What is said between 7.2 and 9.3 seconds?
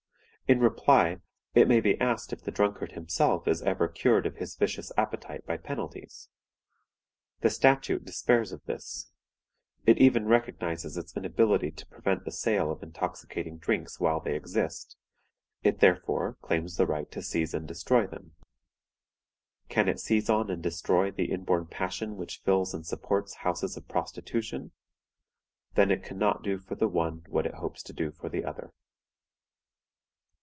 The statute despairs of this.